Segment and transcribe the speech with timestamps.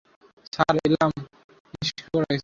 [0.53, 1.13] Sir, alarm
[1.73, 2.39] নিষ্ক্রিয় করা হয়েছে।